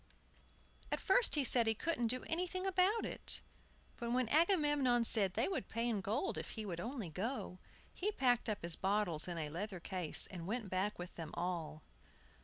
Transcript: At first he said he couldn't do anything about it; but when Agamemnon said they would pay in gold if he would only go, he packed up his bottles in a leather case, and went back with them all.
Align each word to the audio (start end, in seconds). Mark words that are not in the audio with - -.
At 0.91 0.99
first 0.99 1.35
he 1.35 1.43
said 1.43 1.67
he 1.67 1.75
couldn't 1.75 2.07
do 2.07 2.23
anything 2.23 2.65
about 2.65 3.05
it; 3.05 3.41
but 3.97 4.09
when 4.11 4.29
Agamemnon 4.29 5.03
said 5.03 5.35
they 5.35 5.47
would 5.47 5.69
pay 5.69 5.87
in 5.87 6.01
gold 6.01 6.39
if 6.39 6.49
he 6.57 6.65
would 6.65 6.79
only 6.79 7.11
go, 7.11 7.59
he 7.93 8.11
packed 8.11 8.49
up 8.49 8.63
his 8.63 8.75
bottles 8.75 9.27
in 9.27 9.37
a 9.37 9.49
leather 9.49 9.79
case, 9.79 10.27
and 10.31 10.47
went 10.47 10.71
back 10.71 10.97
with 10.97 11.13
them 11.13 11.29
all. 11.35 11.83